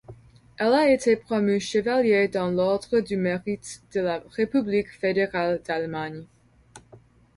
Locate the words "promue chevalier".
1.15-2.27